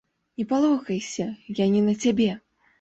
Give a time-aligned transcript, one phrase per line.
[0.39, 1.27] Не палохайся,
[1.63, 2.29] я не на цябе!